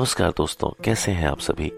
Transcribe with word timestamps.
नमस्कार 0.00 0.30
दोस्तों, 0.36 0.68
कैसे 0.84 1.12
हैं 1.12 1.26
आप 1.28 1.38
सभी? 1.38 1.70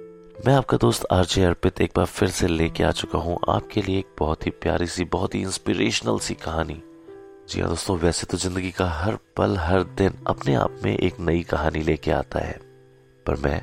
मैं 0.46 0.54
आपका 0.54 0.76
दोस्त 0.76 1.06
आरजे 1.12 1.44
अर्पित 1.44 1.80
एक 1.80 1.92
बार 1.96 2.04
फिर 2.06 2.28
से 2.28 2.48
लेके 2.48 2.84
आ 2.84 2.90
चुका 2.90 3.18
हूँ 3.18 3.38
आपके 3.48 3.82
लिए 3.82 3.98
एक 3.98 4.14
बहुत 4.18 4.46
ही 4.46 4.50
प्यारी 4.52 4.86
सी, 4.86 5.04
बहुत 5.04 5.34
ही 5.34 5.40
इंस्पिरेशनल 5.40 6.18
सी 6.18 6.34
कहानी। 6.34 6.80
जी 7.48 7.60
हाँ 7.60 7.68
दोस्तों, 7.68 7.96
वैसे 7.98 8.26
तो 8.26 8.38
ज़िंदगी 8.38 8.70
का 8.70 8.88
हर 8.90 9.18
पल, 9.36 9.56
हर 9.56 9.82
दिन 9.82 10.22
अपने 10.26 10.54
आप 10.54 10.78
में 10.84 10.96
एक 10.98 11.20
नई 11.20 11.42
कहानी 11.42 11.82
लेके 11.82 12.10
आता 12.10 12.40
है। 12.40 12.52
पर 13.26 13.36
मैं 13.36 13.60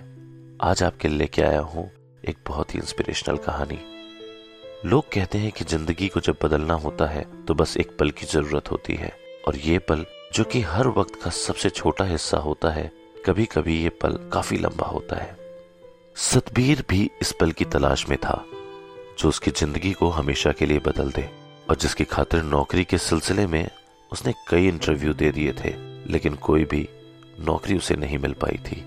आज 0.62 0.84
आपके 0.84 1.08
लेके 1.08 1.42
आया 1.42 1.62
हूँ 1.62 1.90
एक 2.30 2.44
बहुत 2.48 2.76
ही 2.76 2.80
इंस्पिरेशनल 2.80 3.38
कहानी। 3.38 3.80
लोग 4.86 5.12
कहते 5.14 5.38
हैं 5.38 5.52
कि 5.52 5.66
ज़िंदगी 5.66 6.08
को 6.08 6.20
जब 6.20 6.38
बदलना 6.44 6.74
होता 6.74 7.06
है 7.06 7.26
तो 7.46 7.54
बस 7.54 7.78
एक 7.78 7.98
पल 8.00 8.12
की 8.12 8.26
ज़रूरत 8.26 8.72
होती 8.72 8.96
है। 8.96 9.14
और 9.48 9.56
ये 9.58 9.80
पल, 9.80 10.06
जो 10.34 10.44
कि 10.44 10.62
हर 10.62 10.88
वक्त 10.88 11.22
का 11.24 11.30
सबसे 11.30 11.70
छोटा 11.70 12.06
हिस्सा 12.06 12.38
होता 12.38 12.70
है 12.70 12.92
कभी 13.30 13.46
कभी 13.46 13.84
ये 13.84 13.90
पल 13.90 14.14
काफ़ी 14.34 14.58
लंबा 14.58 14.86
होता 14.88 15.16
है। 15.16 15.38
सतबीर 16.16 16.84
भी 16.90 17.10
इस 17.22 17.32
पल 17.32 17.52
की 17.52 17.66
तलाश 17.66 18.10
में 18.10 18.18
था, 18.18 18.46
जो 19.20 19.30
उसकी 19.30 19.52
ज़िंदगी 19.52 19.92
को 19.94 20.10
हमेशा 20.10 20.52
के 20.52 20.66
लिए 20.66 20.80
बदल 20.80 21.12
दे, 21.12 21.30
और 21.70 21.76
जिसकी 21.76 22.04
खातिर 22.04 22.44
नौकरी 22.44 22.84
के 22.84 22.98
सिलसिले 22.98 23.48
में 23.48 23.70
उसने 24.12 24.34
कई 24.50 24.68
इंटरव्यू 24.68 25.14
दे 25.14 25.32
दिए 25.32 25.54
थे, 25.54 25.74
लेकिन 26.12 26.36
कोई 26.36 26.64
भी 26.64 26.90
नौकरी 27.40 27.78
उसे 27.78 27.96
नहीं 27.96 28.18
मिल 28.18 28.34
पाई 28.34 28.58
थी। 28.58 28.84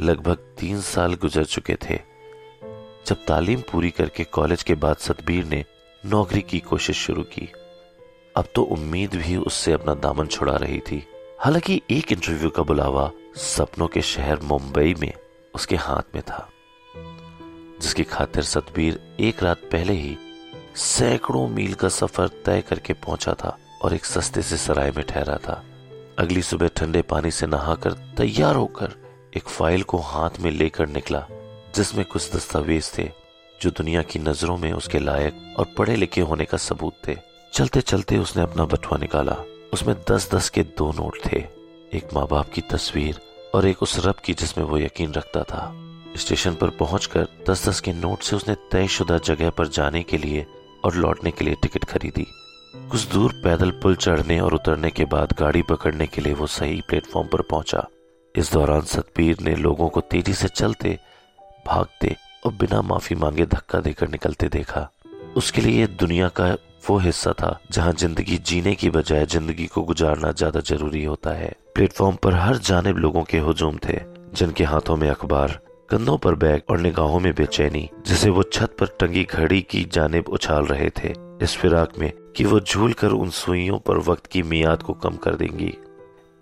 लगभग 0.00 0.36
तीन 0.60 0.80
साल 0.80 1.14
गुजर 1.14 1.44
चुके 1.44 1.74
थे, 1.74 2.00
जब 3.06 3.24
तालीम 3.24 3.60
पूरी 3.60 3.90
करके 3.90 4.24
कॉलेज 4.24 4.62
के 4.62 4.74
बाद 4.74 4.96
सतबीर 4.96 5.44
ने 5.44 5.64
नौकरी 6.06 6.42
की 6.42 6.60
कोशिश 6.60 6.96
शुरू 6.96 7.22
की। 7.22 7.52
अब 8.36 8.44
तो 8.54 8.62
उम्मीद 8.62 9.14
भी 9.14 9.36
उससे 9.36 9.72
अपना 9.72 9.94
दामन 9.94 10.26
छुड़ा 10.26 10.56
रही 10.56 10.80
थी। 10.80 11.06
हालाँकि 11.40 11.82
एक 11.90 12.12
इंटरव्यू 12.12 12.50
का 12.50 12.62
बुलावा 12.62 13.10
सपनों 13.36 13.86
के 13.86 14.00
शहर 14.00 14.40
मुंबई 14.40 14.94
में 14.94 15.12
उसके 15.54 15.76
हाथ 15.76 16.14
में 16.14 16.22
था, 16.22 16.48
जिसकी 17.80 18.02
खातिर 18.02 18.42
सतबीर 18.42 19.16
एक 19.20 19.42
रात 19.42 19.58
पहले 19.72 19.92
ही 19.92 20.16
सैकड़ों 20.76 21.46
मील 21.48 21.74
का 21.74 21.88
सफ़र 21.88 22.28
तय 22.44 22.60
करके 22.60 22.92
पहुँचा 22.92 23.32
था 23.34 23.56
और 23.82 23.94
एक 23.94 24.04
सस्ते 24.04 24.42
से 24.42 24.56
सराय 24.56 24.90
में 24.90 25.04
ठहरा 25.06 25.36
था। 25.36 25.62
अगली 26.18 26.42
सुबह 26.42 26.68
ठंडे 26.68 27.02
पानी 27.02 27.30
से 27.30 27.46
नहाकर 27.46 27.92
तैयार 28.16 28.56
होकर 28.56 28.94
एक 29.36 29.48
फ़ाइल 29.48 29.82
को 29.82 29.98
हाथ 29.98 30.38
में 30.40 30.50
लेकर 30.50 30.86
निकला, 30.88 31.26
जिसमें 31.76 32.04
कुछ 32.04 32.34
दस्तावेज़ 32.34 32.90
थे, 32.98 33.10
जो 33.60 33.70
दुनिया 33.70 34.02
की 34.02 34.18
नज़रों 34.18 34.56
में 34.56 34.72
उसके 34.72 34.98
लायक 34.98 35.54
और 35.58 35.74
पढ़े 35.78 35.96
लिखे 35.96 36.20
होने 36.20 36.44
का 36.44 36.58
सबूत 36.58 37.00
थे। 37.08 37.16
चलते 37.52 37.80
चलते 37.80 38.18
उसने 38.18 38.42
अपना 38.42 38.64
बटुआ 38.64 38.98
निकाला। 38.98 39.36
उसमें 39.72 39.94
दस 40.10 40.30
दस 40.34 40.48
के 40.50 40.62
दो 40.62 40.90
नोट 40.92 41.18
थे। 41.26 41.44
एक 41.94 42.14
माँ 42.14 42.26
बाप 42.26 42.48
की 42.50 42.60
तस्वीर 42.70 43.18
और 43.54 43.66
एक 43.66 43.82
उस 43.82 43.98
रब 44.06 44.14
की 44.24 44.34
जिसमें 44.34 44.64
वो 44.64 44.78
यकीन 44.78 45.12
रखता 45.12 45.42
था। 45.42 45.72
स्टेशन 46.16 46.54
पर 46.54 46.70
पहुंचकर 46.78 47.26
दस 47.48 47.68
दस 47.68 47.80
के 47.80 47.92
नोट 47.92 48.22
से 48.22 48.36
उसने 48.36 48.54
तयशुदा 48.72 49.18
जगह 49.24 49.50
पर 49.50 49.68
जाने 49.68 50.02
के 50.02 50.18
लिए 50.18 50.44
और 50.84 50.94
लौटने 50.94 51.30
के 51.30 51.44
लिए 51.44 51.54
टिकट 51.62 51.84
खरीदी। 51.84 52.26
कुछ 52.90 53.06
दूर 53.08 53.32
पैदल 53.44 53.70
पुल 53.82 53.96
चढ़ने 53.96 54.38
और 54.40 54.54
उतरने 54.54 54.90
के 54.90 55.04
बाद 55.06 55.34
गाड़ी 55.38 55.62
पकड़ने 55.62 56.06
के 56.06 56.22
लिए 56.22 56.32
वो 56.34 56.46
सही 56.48 56.80
प्लेटफॉर्म 56.88 57.28
पर 57.28 57.42
पहुँचा। 57.42 57.86
इस 58.34 58.52
दौरान 58.52 58.80
सतबीर 58.86 59.40
ने 59.40 59.54
लोगों 59.56 59.88
को 59.88 60.00
तेज़ी 60.02 60.34
से 60.34 60.48
चलते, 60.48 60.98
भागते 61.66 62.14
और 62.46 62.52
बिना 62.54 62.80
माफ़ी 62.82 63.16
मांगे 63.16 63.46
धक्का 63.46 63.80
देकर 63.80 64.08
निकलते 64.08 64.48
देखा। 64.48 64.88
उसके 65.36 65.60
लिए 65.60 65.86
दुनिया 65.86 66.28
का 66.30 66.56
वो 66.88 66.96
हिस्सा 66.98 67.32
था 67.32 67.58
जहाँ 67.72 67.92
ज़िंदगी 67.92 68.36
जीने 68.38 68.74
की 68.74 68.90
बजाय 68.90 69.24
ज़िंदगी 69.26 69.66
को 69.66 69.82
गुजारना 69.82 70.32
ज़्यादा 70.32 70.60
ज़रूरी 70.62 71.04
होता 71.04 71.30
है। 71.30 71.54
प्लेटफॉर्म 71.76 72.16
पर 72.16 72.34
हर 72.34 72.56
जानब 72.56 72.96
लोगों 72.96 73.22
के 73.22 73.38
हजूम 73.38 73.76
थे, 73.76 73.98
जिनके 74.34 74.64
हाथों 74.64 74.96
में 74.96 75.10
अखबार, 75.10 75.60
कंधों 75.90 76.18
पर 76.18 76.34
बैग 76.34 76.62
और 76.70 76.78
निगाहों 76.78 77.20
में 77.20 77.34
बेचैनी, 77.34 77.90
जिसे 78.06 78.30
वो 78.30 78.42
छत 78.42 78.76
पर 78.80 78.86
टंगी 79.00 79.24
घड़ी 79.24 79.60
की 79.62 79.84
जानब 79.92 80.24
उछाल 80.28 80.64
रहे 80.64 80.90
थे। 80.90 81.12
इस 81.42 81.56
फिराक 81.56 81.92
में 81.98 82.12
कि 82.36 82.44
वो 82.44 82.60
झूल 82.60 82.92
कर 82.92 83.08
उन 83.08 83.30
सुइयों 83.30 83.78
पर 83.78 83.98
वक्त 83.98 84.26
की 84.26 84.42
मियाद 84.42 84.82
को 84.82 84.92
कम 84.92 85.16
कर 85.16 85.34
देंगी। 85.34 85.74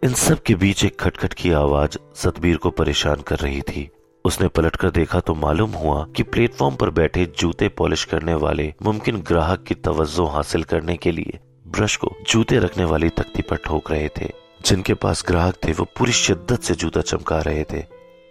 इन 0.03 0.13
सब 0.13 0.43
के 0.43 0.55
बीच 0.55 0.85
एक 0.85 1.01
खटखट 1.01 1.35
की 1.35 1.53
आवाज़ 1.53 1.99
सतबीर 2.15 2.57
को 2.57 2.71
परेशान 2.71 3.17
कर 3.17 3.39
रही 3.39 3.61
थी। 3.61 3.89
उसने 4.25 4.49
पलटकर 4.49 4.91
देखा 4.91 5.21
तो 5.21 5.35
मालूम 5.35 5.71
हुआ 5.71 6.07
कि 6.17 6.23
प्लेटफॉर्म 6.23 6.77
पर 6.77 6.91
बैठे 6.91 7.27
जूते 7.39 7.69
पॉलिश 7.69 8.05
करने 8.05 8.35
वाले 8.35 8.73
मुमकिन 8.83 9.17
ग्राहक 9.17 9.63
की 9.63 9.75
तवज्जो 9.75 10.25
हासिल 10.27 10.63
करने 10.63 10.97
के 10.97 11.13
लिए 11.13 11.39
ब्रश 11.67 11.97
को 11.97 12.15
जूते 12.29 12.59
रखने 12.59 12.85
वाली 12.85 13.09
तख्ती 13.09 13.43
पर 13.43 13.57
ठोक 13.57 13.91
रहे 13.91 14.09
थे। 14.09 14.44
जिनके 14.67 14.95
पास 14.95 15.25
ग्राहक 15.29 15.55
थे, 15.65 15.73
वो 15.73 15.85
पूरी 15.99 16.13
शिद्दत 16.13 16.63
से 16.63 16.75
जूता 16.75 17.01
चमका 17.01 17.41
रहे 17.41 17.65
थे। 17.65 17.83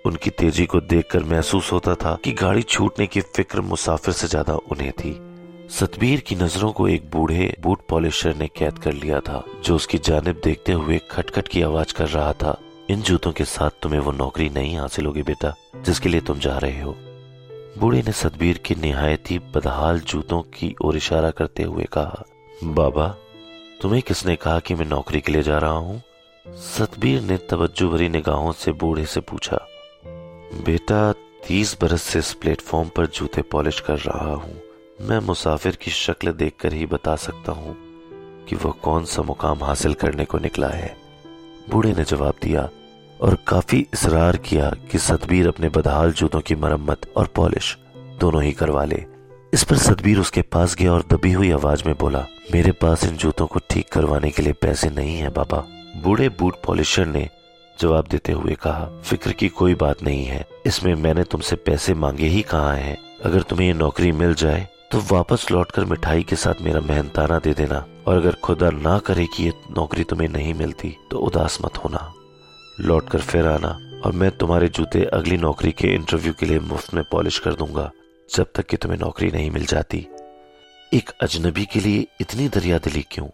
उनकी 0.05 0.29
तेज़ी 0.29 0.65
को 0.65 0.79
देखकर 0.79 1.23
महसूस 1.23 1.71
होता 1.71 1.93
था 1.95 2.17
कि 2.23 2.31
गाड़ी 2.31 2.61
छूटने 2.61 3.07
की 3.07 3.21
फ़िक्र 3.21 3.61
मुसाफिर 3.61 4.13
से 4.13 4.27
ज़्यादा 4.27 4.55
उन्हें 4.55 4.91
थी। 4.91 5.13
सतबीर 5.69 6.19
की 6.19 6.35
नज़रों 6.35 6.71
को 6.71 6.87
एक 6.87 7.09
बूढ़े, 7.09 7.55
बूट 7.61 7.81
पॉलिशर 7.89 8.35
ने 8.35 8.47
कैद 8.47 8.79
कर 8.79 8.93
लिया 8.93 9.19
था, 9.19 9.43
जो 9.63 9.75
उसकी 9.75 9.97
जानब 9.97 10.41
देखते 10.43 10.71
हुए 10.71 10.99
खटखट 11.11 11.47
की 11.47 11.61
आवाज़ 11.61 11.93
कर 11.93 12.07
रहा 12.07 12.33
था, 12.33 12.57
इन 12.89 13.01
जूतों 13.01 13.31
के 13.31 13.45
साथ 13.45 13.69
तुम्हें 13.81 13.99
वो 13.99 14.11
नौकरी 14.11 14.49
नहीं 14.49 14.77
हासिल 14.77 15.05
होगी 15.05 15.23
बेटा, 15.23 15.53
जिसके 15.75 16.09
लिए 16.09 16.21
तुम 16.21 16.39
जा 16.39 16.57
रहे 16.57 16.81
हो। 16.81 16.95
बूढ़े 17.77 18.01
ने 18.01 18.11
सतबीर 18.11 18.57
की 18.57 18.75
निहायत 18.75 19.31
ही 19.31 19.39
बदहाल 19.39 19.99
जूतों 19.99 20.41
की 20.41 20.75
ओर 20.81 20.97
इशारा 20.97 21.31
करते 21.31 21.63
हुए 21.63 21.83
कहा, 21.83 22.23
बाबा, 22.63 23.07
तुम्हें 23.81 24.01
किसने 24.01 24.35
कहा 24.35 24.59
कि 24.59 24.75
मैं 24.75 24.85
नौकरी 24.85 25.21
के 25.21 25.31
लिए 25.31 25.43
जा 25.43 25.57
रहा 25.57 25.71
हूँ? 25.71 26.01
सतबीर 26.45 27.21
ने 27.21 27.35
तवज्जो 27.49 27.87
भरी 27.89 28.07
निगाहों 28.09 28.51
से 28.51 28.71
बूढ़े 28.71 29.05
से 29.05 29.19
पूछा, 29.19 29.57
बेटा, 30.65 31.11
तीस 31.47 31.75
बरस 31.81 32.01
से 32.01 32.19
इस 32.19 32.31
प्लेटफॉर्म 32.33 32.89
पर 32.89 33.05
जूते 33.07 33.41
पॉलिश 33.41 33.79
कर 33.79 33.97
रहा 33.97 34.33
हूँ। 34.33 34.55
मैं 35.01 35.19
मुसाफिर 35.19 35.75
की 35.75 35.91
शक्ल 35.91 36.31
देखकर 36.31 36.73
ही 36.73 36.85
बता 36.85 37.15
सकता 37.15 37.51
हूँ 37.51 37.75
कि 38.49 38.55
वह 38.55 38.73
कौन 38.83 39.05
सा 39.05 39.21
मुकाम 39.21 39.63
हासिल 39.63 39.93
करने 39.93 40.25
को 40.25 40.37
निकला 40.37 40.67
है। 40.67 40.95
बूढ़े 41.69 41.93
ने 41.93 42.03
जवाब 42.03 42.33
दिया, 42.43 42.69
और 43.19 43.37
काफ़ी 43.47 43.85
इसरार 43.93 44.37
किया 44.39 44.69
कि 44.91 44.99
सतबीर 44.99 45.47
अपने 45.47 45.69
बदहाल 45.69 46.11
जूतों 46.11 46.41
की 46.41 46.55
मरम्मत 46.55 47.11
और 47.17 47.27
पॉलिश 47.35 47.77
दोनों 48.19 48.41
ही 48.43 48.51
करवा 48.53 48.83
ले। 48.85 49.03
इस 49.53 49.63
पर 49.63 49.77
सतबीर 49.79 50.19
उसके 50.19 50.41
पास 50.43 50.75
गया 50.75 50.91
और 50.93 51.05
दबी 51.11 51.31
हुई 51.31 51.51
आवाज़ 51.51 51.83
में 51.85 51.95
बोला, 51.97 52.25
मेरे 52.53 52.71
पास 52.71 53.05
इन 53.05 53.15
जूतों 53.17 53.47
को 53.47 53.59
ठीक 53.69 53.91
करवाने 53.91 54.31
के 54.31 54.41
लिए 54.41 54.53
पैसे 54.53 54.89
नहीं 54.89 55.17
है, 55.17 55.29
बाबा। 55.29 55.65
बूढ़े 55.93 56.27
बूट 56.29 56.55
पॉलिशर 56.63 57.05
ने 57.05 57.29
जवाब 57.79 58.07
देते 58.07 58.31
हुए 58.31 58.53
कहा, 58.55 58.85
फ़िक्र 59.01 59.31
की 59.31 59.47
कोई 59.49 59.75
बात 59.75 60.03
नहीं 60.03 60.25
है, 60.25 60.45
इसमें 60.65 60.93
मैंने 60.95 61.23
तुमसे 61.23 61.55
पैसे 61.57 61.93
मांगे 61.93 62.27
ही 62.27 62.41
कहा 62.41 62.73
है? 62.73 62.97
अगर 63.25 63.41
तुम्हें 63.41 63.67
ये 63.67 63.73
नौकरी 63.73 64.11
मिल 64.11 64.33
जाए 64.33 64.67
तो 64.91 64.99
वापस 65.11 65.45
लौटकर 65.51 65.85
मिठाई 65.85 66.23
के 66.23 66.35
साथ 66.35 66.61
मेरा 66.61 66.79
मेहनताना 66.79 67.37
दे 67.39 67.53
देना, 67.53 67.85
और 68.07 68.17
अगर 68.17 68.35
खुदा 68.43 68.69
ना 68.69 68.97
करे 68.99 69.25
कि 69.27 69.43
ये 69.43 69.53
नौकरी 69.77 70.03
तुम्हें 70.03 70.29
नहीं 70.29 70.53
मिलती 70.53 70.95
तो 71.11 71.19
उदास 71.19 71.57
मत 71.61 71.77
होना। 71.77 72.11
लौट 72.79 73.09
कर 73.09 73.21
फिर 73.21 73.47
आना, 73.47 73.77
और 74.05 74.11
मैं 74.11 74.31
तुम्हारे 74.31 74.67
जूते 74.69 75.03
अगली 75.13 75.37
नौकरी 75.37 75.71
के 75.71 75.93
इंटरव्यू 75.95 76.33
के 76.33 76.45
लिए 76.45 76.59
मुफ़्त 76.61 76.93
में 76.93 77.03
पॉलिश 77.11 77.39
कर 77.39 77.53
दूँगा, 77.53 77.91
जब 78.29 78.51
तक 78.55 78.65
कि 78.65 78.77
तुम्हें 78.77 78.99
नौकरी 78.99 79.31
नहीं 79.31 79.51
मिल 79.51 79.65
जाती। 79.65 80.05
एक 80.91 81.09
अजनबी 81.21 81.65
के 81.65 81.79
लिए 81.79 82.05
इतनी 82.21 82.47
दरिया 82.49 82.77
दिली 82.77 83.05
क्यों? 83.11 83.27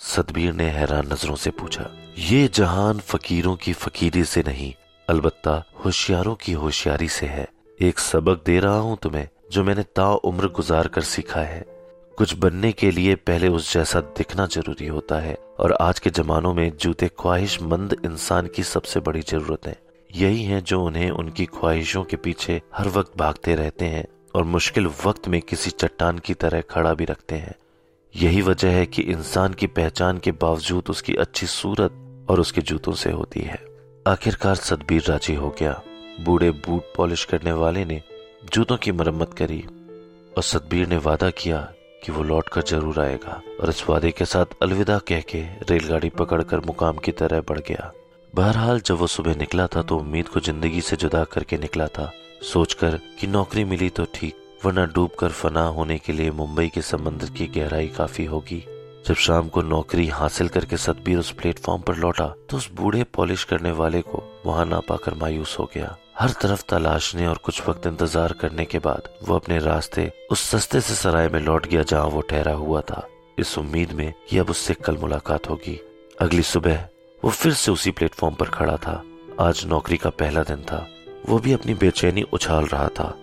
सतबीर 0.00 0.52
ने 0.52 0.64
हैरान 0.70 1.06
नज़रों 1.06 1.34
से 1.36 1.50
पूछा, 1.50 1.84
ये 2.20 2.48
जहान 2.48 2.98
फकीरों 3.00 3.54
की 3.56 3.72
फकीरी 3.72 4.24
से 4.24 4.42
नहीं, 4.42 4.72
अलबत्ता 5.08 5.52
होशियारों 5.84 6.34
की 6.34 6.52
होशियारी 6.52 7.08
से 7.08 7.26
है। 7.26 7.46
एक 7.80 7.98
सबक 7.98 8.42
दे 8.46 8.58
रहा 8.60 8.78
हूँ 8.78 8.96
तुम्हें, 8.96 9.28
जो 9.52 9.64
मैंने 9.64 9.82
ता 9.96 10.08
उम्र 10.12 10.48
गुजार 10.48 10.88
कर 10.88 11.02
सीखा 11.02 11.40
है। 11.40 11.64
कुछ 12.18 12.34
बनने 12.36 12.72
के 12.72 12.90
लिए 12.90 13.14
पहले 13.16 13.48
उस 13.48 13.72
जैसा 13.74 14.00
दिखना 14.18 14.46
ज़रूरी 14.46 14.86
होता 14.86 15.20
है, 15.20 15.34
और 15.58 15.72
आज 15.72 15.98
के 15.98 16.10
जमानों 16.12 16.54
में 16.54 16.70
जूते 16.76 17.08
ख्वाहिशमंद 17.20 17.96
इंसान 18.04 18.46
की 18.46 18.62
सबसे 18.64 19.00
बड़ी 19.00 19.20
ज़रूरत 19.20 19.66
है। 19.66 19.76
यही 20.10 20.44
है 20.44 20.60
जो 20.62 20.82
उन्हें 20.82 21.10
उनकी 21.10 21.46
ख्वाहिशों 21.54 22.04
के 22.04 22.16
पीछे 22.16 22.60
हर 22.74 22.88
वक्त 22.88 23.18
भागते 23.18 23.54
रहते 23.54 23.84
हैं, 23.86 24.04
और 24.34 24.44
मुश्किल 24.46 24.86
वक्त 25.06 25.28
में 25.28 25.40
किसी 25.42 25.70
चट्टान 25.70 26.18
की 26.18 26.34
तरह 26.34 26.60
खड़ा 26.70 26.94
भी 26.94 27.04
रखते 27.04 27.34
हैं। 27.34 27.54
यही 28.14 28.40
वजह 28.42 28.70
है 28.70 28.86
कि 28.86 29.02
इंसान 29.02 29.52
की 29.54 29.66
पहचान 29.66 30.18
के 30.18 30.32
बावजूद 30.32 30.88
उसकी 30.90 31.14
अच्छी 31.14 31.46
सूरत 31.46 32.26
और 32.30 32.40
उसके 32.40 32.60
जूतों 32.60 32.92
से 32.92 33.10
होती 33.10 33.40
है। 33.40 33.58
आखिरकार 34.06 34.54
सदबीर 34.54 35.02
राज़ी 35.08 35.34
हो 35.34 35.54
गया। 35.60 35.80
बूढ़े 36.20 36.50
बूट 36.50 36.92
पॉलिश 36.96 37.24
करने 37.24 37.52
वाले 37.52 37.84
ने 37.84 38.00
जूतों 38.52 38.76
की 38.76 38.92
मरम्मत 38.92 39.34
करी 39.34 39.60
और 40.36 40.42
सतबीर 40.42 40.88
ने 40.88 40.96
वादा 40.98 41.30
किया 41.30 41.60
कि 42.04 42.12
वो 42.12 42.22
लौट 42.22 42.48
कर 42.48 42.62
ज़रूर 42.62 43.00
आएगा 43.00 43.40
और 43.60 43.68
इस 43.68 43.84
वादे 43.88 44.10
के 44.10 44.24
साथ 44.24 44.54
अलविदा 44.62 44.98
कह 45.08 45.20
के 45.30 45.40
रेलगाड़ी 45.70 46.08
पकड़कर 46.08 46.60
मुकाम 46.66 46.96
की 46.96 47.12
तरह 47.12 47.40
बढ़ 47.40 47.58
गया। 47.58 47.90
बहरहाल 48.34 48.80
जब 48.80 48.96
वो 48.96 49.06
सुबह 49.06 49.36
निकला 49.36 49.66
था 49.66 49.82
तो 49.82 49.98
उम्मीद 49.98 50.28
को 50.28 50.40
ज़िंदगी 50.40 50.80
से 50.80 50.96
जुदा 50.96 51.24
करके 51.24 51.58
निकला 51.58 51.86
था। 51.88 52.10
सोचकर 52.42 52.98
कि 53.20 53.26
नौकरी 53.26 53.64
मिली 53.64 53.88
तो 53.90 54.04
ठीक 54.14 54.34
वरना 54.64 54.84
डूब 54.86 55.10
कर 55.18 55.28
फना 55.30 55.62
होने 55.68 55.98
के 55.98 56.12
लिए 56.12 56.30
मुंबई 56.32 56.68
के 56.68 56.82
समंदर 56.82 57.30
की 57.30 57.46
गहराई 57.48 57.86
काफ़ी 57.88 58.24
होगी। 58.24 58.62
जब 59.06 59.14
शाम 59.16 59.48
को 59.48 59.62
नौकरी 59.62 60.06
हासिल 60.08 60.48
करके 60.48 60.76
सतबीर 60.76 61.18
उस 61.18 61.30
प्लेटफॉर्म 61.32 61.82
पर 61.82 61.96
लौटा 61.96 62.26
तो 62.50 62.56
उस 62.56 62.70
बूढ़े 62.72 63.04
पॉलिश 63.14 63.44
करने 63.44 63.70
वाले 63.72 64.00
को 64.02 64.22
वहाँ 64.46 64.64
ना 64.66 64.80
पाकर 64.80 65.14
मायूस 65.14 65.56
हो 65.58 65.68
गया। 65.74 65.96
हर 66.18 66.30
तरफ़ 66.42 66.64
तलाशने 66.68 67.26
और 67.26 67.38
कुछ 67.44 67.68
वक्त 67.68 67.86
इंतज़ार 67.86 68.32
करने 68.32 68.64
के 68.64 68.78
बाद 68.78 69.08
वो 69.28 69.34
अपने 69.34 69.58
रास्ते 69.58 70.10
उस 70.30 70.40
सस्ते 70.50 70.80
से 70.80 70.94
सराय 70.94 71.28
में 71.28 71.40
लौट 71.40 71.66
गया 71.66 71.82
जहाँ 71.84 72.06
वो 72.06 72.20
ठहरा 72.20 72.52
हुआ 72.54 72.80
था, 72.80 73.06
इस 73.38 73.56
उम्मीद 73.58 73.92
में 73.92 74.12
कि 74.28 74.38
अब 74.38 74.50
उससे 74.50 74.74
कल 74.76 74.96
मुलाकात 74.96 75.48
होगी। 75.50 75.78
अगली 76.20 76.42
सुबह 76.42 76.86
वो 77.22 77.30
फिर 77.30 77.52
से 77.54 77.70
उसी 77.72 77.90
प्लेटफॉर्म 77.92 78.34
पर 78.34 78.48
खड़ा 78.50 78.76
था। 78.76 79.02
आज 79.40 79.64
नौकरी 79.66 79.96
का 79.96 80.10
पहला 80.12 80.42
दिन 80.44 80.62
था। 80.62 80.86
वो 81.28 81.38
भी 81.38 81.52
अपनी 81.52 81.74
बेचैनी 81.76 82.22
उछाल 82.32 82.66
रहा 82.66 82.88
था। 82.90 83.14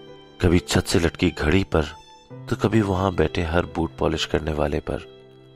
कभी 0.42 0.60
छत 0.60 0.86
से 0.86 1.00
लटकी 1.00 1.30
घड़ी 1.30 1.63
पर 1.63 1.86
तो 2.50 2.56
कभी 2.56 2.81
वहाँ 2.81 3.13
बैठे 3.16 3.42
हर 3.42 3.66
बूट 3.66 3.95
पॉलिश 3.98 4.25
करने 4.25 4.54
वाले 4.54 4.80
पर। 4.80 5.06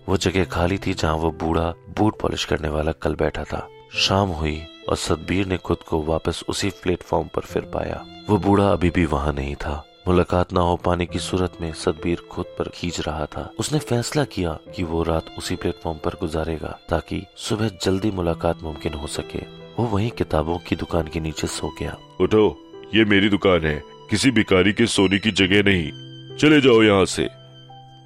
वो 0.09 0.17
जगह 0.17 0.45
खाली 0.45 0.77
थी 0.77 0.93
जहाँ 0.93 1.15
वो 1.15 1.31
बूढ़ा 1.31 1.63
बूट 1.97 2.19
पॉलिश 2.19 2.45
करने 2.45 2.69
वाला 2.69 2.91
कल 2.91 3.15
बैठा 3.15 3.43
था। 3.43 3.67
शाम 3.95 4.29
हुई 4.29 4.61
और 4.89 4.95
सतबीर 4.95 5.45
ने 5.47 5.57
खुद 5.57 5.77
को 5.77 6.01
वापस 6.01 6.43
उसी 6.49 6.69
प्लेटफॉर्म 6.83 7.27
पर 7.27 7.41
फिर 7.41 7.61
पाया। 7.63 8.03
वो 8.29 8.37
बूढ़ा 8.37 8.71
अभी 8.71 8.89
भी 8.89 9.05
वहाँ 9.05 9.33
नहीं 9.33 9.55
था। 9.55 9.83
मुलाकात 10.07 10.53
ना 10.53 10.61
हो 10.61 10.75
पाने 10.75 11.05
की 11.05 11.19
सूरत 11.19 11.57
में 11.61 11.71
सतबीर 11.73 12.21
खुद 12.31 12.45
पर 12.59 12.69
खींच 12.69 12.99
रहा 12.99 13.25
था। 13.25 13.49
उसने 13.59 13.79
फैसला 13.79 14.23
किया 14.25 14.57
कि 14.75 14.83
वो 14.83 15.03
रात 15.03 15.25
उसी 15.37 15.55
प्लेटफॉर्म 15.55 15.97
पर 15.97 16.15
गुजारेगा, 16.19 16.77
ताकि 16.89 17.23
सुबह 17.37 17.69
जल्दी 17.83 18.11
मुलाकात 18.11 18.63
मुमकिन 18.63 18.93
हो 18.93 19.07
सके। 19.07 19.45
वो 19.79 19.85
वहीं 19.85 20.11
किताबों 20.11 20.57
की 20.57 20.75
दुकान 20.75 21.07
के 21.07 21.19
नीचे 21.19 21.47
सो 21.47 21.75
गया। 21.79 21.97
उठो, 22.21 22.57
ये 22.95 23.05
मेरी 23.05 23.29
दुकान 23.29 23.65
है। 23.65 24.00
किसी 24.11 24.29
भिकारी 24.31 24.71
के 24.73 24.85
सोने 24.87 25.17
की 25.19 25.31
जगह 25.31 25.61
नहीं। 25.63 26.37
चले 26.37 26.59
जाओ 26.61 26.81
यहाँ 26.83 27.05
से। 27.05 27.27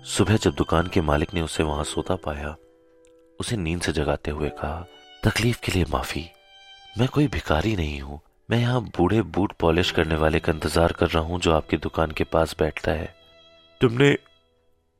सुबह 0.08 0.38
जब 0.38 0.54
दुकान 0.54 0.88
के 0.88 1.02
मालिक 1.02 1.34
ने 1.34 1.42
उसे 1.42 1.64
वहाँ 1.64 1.84
सोता 1.84 2.16
पाया 2.16 2.56
उसे 3.40 3.58
नींद 3.58 3.82
से 3.82 3.92
जगाते 3.92 4.32
हुए 4.32 4.50
कहा 4.50 4.86
तकलीफ़ 5.24 5.62
के 5.62 5.72
लिए 5.72 5.86
माफ़ी। 5.90 6.26
मैं 6.98 7.08
कोई 7.08 7.28
भिखारी 7.28 7.76
नहीं 7.76 8.00
हूँ। 8.02 8.20
मैं 8.50 8.60
यहाँ 8.60 8.82
बूढ़े 8.98 9.22
बूट 9.22 9.54
पॉलिश 9.60 9.92
करने 9.92 10.16
वाले 10.16 10.40
का 10.40 10.52
इंतज़ार 10.52 10.92
कर 10.92 11.08
रहा 11.08 11.24
हूँ 11.24 11.40
जो 11.40 11.52
आपकी 11.52 11.78
दुकान 11.78 12.12
के 12.12 12.24
पास 12.24 12.56
बैठता 12.60 12.92
है। 12.92 13.14
तुमने 13.82 14.18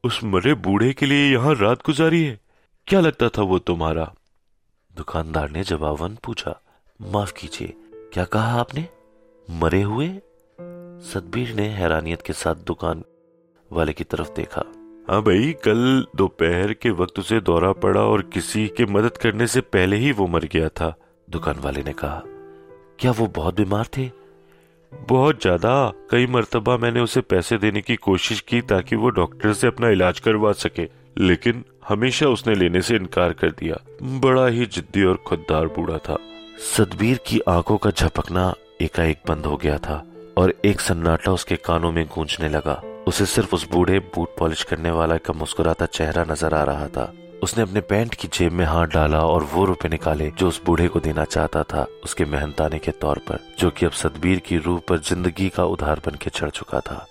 उस 0.04 0.24
मरे 0.24 0.54
बूढ़े 0.54 0.94
के 0.94 1.06
लिए 1.06 1.32
यहाँ 1.34 1.56
रात 1.56 1.86
गुजारी 1.86 2.24
है? 2.24 2.40
क्या 2.88 3.00
लगता 3.00 3.30
था 3.30 3.42
वो 3.42 3.60
तुम्हारा? 3.60 4.14
दुकानदार 4.92 5.50
ने 5.50 5.64
जवाबन 5.64 6.18
पूछा 6.24 6.60
माफ़ 7.00 7.34
कीजिए 7.34 7.74
क्या 8.14 8.26
कहा 8.26 8.60
आपने? 8.60 8.88
मरे 9.48 9.82
हुए 9.82 10.16
सतबीर 11.04 11.54
ने 11.56 11.68
हैरानियत 11.70 12.22
के 12.22 12.34
साथ 12.34 12.56
दुकान 12.68 13.04
वाले 13.72 13.94
की 13.94 14.04
तरफ़ 14.04 14.30
देखा। 14.36 14.62
हाँ 15.10 15.22
भाई 15.22 15.52
कल 15.64 16.06
दोपहर 16.16 16.74
के 16.74 16.90
वक्त 16.92 17.20
उसे 17.20 17.40
दौरा 17.40 17.72
पड़ा 17.74 18.02
और 18.02 18.22
किसी 18.34 18.68
के 18.68 18.86
मदद 18.86 19.18
करने 19.18 19.48
से 19.48 19.62
पहले 19.62 19.98
ही 19.98 20.12
वो 20.12 20.28
मर 20.28 20.46
गया 20.46 20.70
था। 20.70 20.94
दुकान 21.28 21.60
वाले 21.60 21.84
ने 21.84 21.94
कहा 21.94 22.22
क्या 23.00 23.12
वो 23.12 23.28
बहुत 23.28 23.56
बीमार 23.56 23.86
थे? 23.98 24.10
बहुत 24.92 25.42
ज़्यादा। 25.42 25.92
कई 26.12 26.28
मरतबा 26.28 26.78
मैंने 26.78 27.02
उसे 27.02 27.22
पैसे 27.24 27.58
देने 27.58 27.82
की 27.82 27.96
कोशिश 27.96 28.42
की 28.42 28.62
ताकि 28.64 28.96
वो 28.96 29.10
डॉक्टर 29.12 29.54
से 29.54 29.68
अपना 29.68 29.90
इलाज 29.90 30.20
करवा 30.20 30.52
सके 30.54 30.88
लेकिन 31.18 31.64
हमेशा 31.88 32.28
उसने 32.28 32.56
लेने 32.56 32.82
से 32.82 32.96
इनकार 32.96 33.34
कर 33.34 33.52
दिया। 33.52 33.84
बड़ा 34.20 34.48
ही 34.48 34.66
जिद्दी 34.66 35.04
और 35.04 35.24
खुददार 35.28 35.68
बूढ़ा 35.68 35.98
था। 36.00 36.18
सदबीर 36.76 37.20
की 37.28 37.40
आँखों 37.50 37.78
का 37.78 37.92
झपकना 37.92 38.54
एकाएक 38.82 39.22
बंद 39.28 39.46
हो 39.46 39.58
गया 39.58 39.78
था। 39.78 40.04
और 40.38 40.54
एक 40.66 40.82
सन्नाटा 40.82 41.32
उसके 41.32 41.56
कानों 41.56 41.92
में 41.92 42.06
गूंजने 42.06 42.50
लगा। 42.50 42.82
उसे 43.08 43.26
सिर्फ़ 43.26 43.56
उस 43.56 43.70
बूढ़े 43.70 44.00
बूट 44.00 44.36
पॉलिश 44.38 44.64
करने 44.64 44.92
वाला 44.92 45.18
का 45.18 45.34
मुस्कुराता 45.34 45.86
चेहरा 45.86 46.24
नज़र 46.24 46.54
आ 46.54 46.64
रहा 46.64 46.88
था। 46.88 47.14
उसने 47.44 47.64
अपने 47.64 47.82
पैंट 47.82 48.14
की 48.14 48.28
जेब 48.28 48.52
में 48.52 48.66
हाथ 48.66 48.88
डाला 48.88 49.20
और 49.20 49.44
वो 49.44 49.66
रुपए 49.66 49.90
निकाले 49.90 50.32
जो 50.32 50.48
उस 50.48 50.62
बूढ़े 50.66 50.88
को 50.88 51.00
देना 51.00 51.26
चाहता 51.26 51.64
था, 51.64 51.88
उसके 52.04 52.26
मेहनताने 52.26 52.80
के 52.80 52.92
तौर 52.92 53.20
पर, 53.20 53.40
जो 53.60 53.70
कि 53.70 53.86
अब 53.86 53.92
सदबीर 53.92 54.40
की 54.40 54.58
रूह 54.58 54.80
पर 54.80 55.00
ज़िंदगी 55.00 55.50
का 55.50 55.66
उधार 55.66 56.02
बन 56.06 56.16
के 56.16 56.30
चढ़ 56.30 56.50
चुका 56.50 56.80
था। 56.80 57.06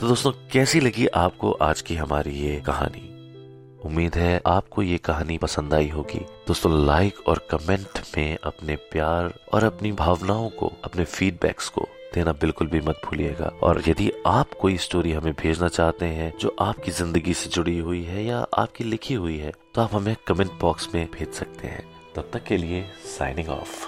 तो 0.00 0.08
दोस्तों, 0.08 0.32
कैसी 0.52 0.80
लगी 0.80 1.06
आपको 1.06 1.52
आज 1.52 1.80
की 1.80 1.96
हमारी 1.96 2.30
ये 2.30 2.60
कहानी? 2.60 3.12
उम्मीद 3.84 4.14
है 4.14 4.40
आपको 4.46 4.82
ये 4.82 4.98
कहानी 4.98 5.38
पसंद 5.38 5.74
आई 5.74 5.88
होगी। 5.88 6.20
दोस्तों, 6.46 6.86
लाइक 6.86 7.28
और 7.28 7.46
कमेंट 7.50 8.00
में 8.16 8.38
अपने 8.44 8.76
प्यार 8.76 9.32
और 9.52 9.64
अपनी 9.64 9.92
भावनाओं 9.92 10.48
को, 10.50 10.72
अपने 10.84 11.04
फीडबैक्स 11.04 11.68
को 11.68 11.88
देना 12.16 12.32
बिल्कुल 12.40 12.68
भी 12.68 12.80
मत 12.80 13.00
भूलिएगा। 13.04 13.52
और 13.62 13.82
यदि 13.88 14.10
आप 14.26 14.54
कोई 14.60 14.76
स्टोरी 14.78 15.12
हमें 15.12 15.32
भेजना 15.34 15.68
चाहते 15.70 16.06
हैं, 16.06 16.32
जो 16.40 16.56
आपकी 16.60 16.90
ज़िंदगी 16.92 17.34
से 17.34 17.50
जुड़ी 17.50 17.78
हुई 17.78 18.02
है 18.04 18.24
या 18.24 18.46
आपकी 18.58 18.84
लिखी 18.84 19.14
हुई 19.16 19.36
है 19.38 19.52
तो 19.74 19.82
आप 19.82 19.94
हमें 19.94 20.14
कमेंट 20.26 20.52
बॉक्स 20.60 20.94
में 20.94 21.06
भेज 21.08 21.32
सकते 21.34 21.66
हैं। 21.66 21.84
तब 22.16 22.30
तक 22.32 22.44
के 22.44 22.56
लिए 22.56 22.84
साइनिंग 23.08 23.48
ऑफ़ 23.50 23.86